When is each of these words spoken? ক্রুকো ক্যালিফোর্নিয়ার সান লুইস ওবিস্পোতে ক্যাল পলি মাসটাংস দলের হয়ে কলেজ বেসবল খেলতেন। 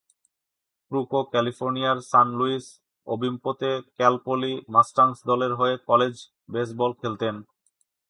ক্রুকো 0.91 1.19
ক্যালিফোর্নিয়ার 1.31 1.97
সান 2.11 2.27
লুইস 2.39 2.65
ওবিস্পোতে 3.07 3.71
ক্যাল 3.97 4.15
পলি 4.25 4.53
মাসটাংস 4.73 5.17
দলের 5.29 5.53
হয়ে 5.59 5.75
কলেজ 5.89 6.15
বেসবল 6.53 6.91
খেলতেন। 7.01 7.35